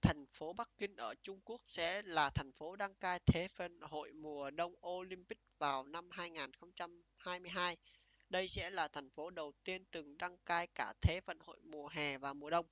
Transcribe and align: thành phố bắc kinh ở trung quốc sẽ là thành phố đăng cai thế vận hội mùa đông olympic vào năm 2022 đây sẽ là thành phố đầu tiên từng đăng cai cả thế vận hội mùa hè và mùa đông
thành 0.00 0.26
phố 0.26 0.52
bắc 0.52 0.68
kinh 0.78 0.96
ở 0.96 1.14
trung 1.22 1.40
quốc 1.44 1.60
sẽ 1.64 2.02
là 2.02 2.30
thành 2.30 2.52
phố 2.52 2.76
đăng 2.76 2.94
cai 2.94 3.18
thế 3.26 3.48
vận 3.56 3.80
hội 3.80 4.12
mùa 4.12 4.50
đông 4.50 4.74
olympic 4.88 5.38
vào 5.58 5.84
năm 5.86 6.08
2022 6.10 7.76
đây 8.28 8.48
sẽ 8.48 8.70
là 8.70 8.88
thành 8.88 9.10
phố 9.10 9.30
đầu 9.30 9.52
tiên 9.64 9.84
từng 9.90 10.16
đăng 10.18 10.36
cai 10.46 10.66
cả 10.66 10.92
thế 11.00 11.20
vận 11.26 11.38
hội 11.46 11.60
mùa 11.62 11.88
hè 11.88 12.18
và 12.18 12.34
mùa 12.34 12.50
đông 12.50 12.66